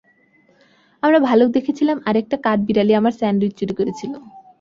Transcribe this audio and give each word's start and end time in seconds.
আমরা 1.03 1.19
ভালুক 1.19 1.49
দেখেছিলাম 1.51 1.97
আর 2.07 2.15
একটা 2.17 2.35
কাঠবিড়ালি 2.45 2.93
আমার 2.95 3.13
স্যান্ডউইচ 3.19 3.53
চুরি 3.59 3.73
করেছিল। 3.79 4.13